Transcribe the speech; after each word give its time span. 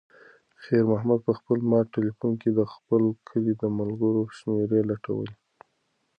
خیر 0.63 0.83
محمد 0.91 1.19
په 1.27 1.31
خپل 1.39 1.57
مات 1.69 1.85
تلیفون 1.95 2.31
کې 2.41 2.49
د 2.53 2.61
خپل 2.73 3.03
کلي 3.29 3.53
د 3.61 3.63
ملګرو 3.79 4.23
شمېرې 4.37 4.81
لټولې. 4.89 5.33